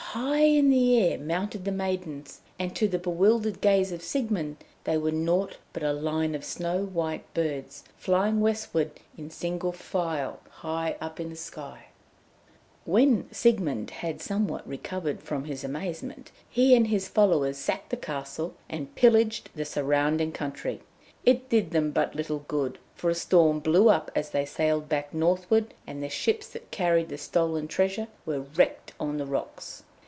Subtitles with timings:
[0.13, 4.97] High in the air mounted the maidens, and to the bewildered gaze of Siegmund they
[4.97, 10.97] were nought but a line of snow white birds flying westward in single file high
[10.99, 11.85] up in the sky.
[12.85, 15.63] [Illustration: "They instantly changed into snow white birds."] When Siegmund had somewhat recovered from his
[15.63, 20.81] amazement, he and his followers sacked the castle, and pillaged the surrounding country;
[21.23, 25.13] it did them but little good, for a storm blew up as they sailed back
[25.13, 29.83] northward, and the ships that carried the stolen treasure were wrecked on the rocks.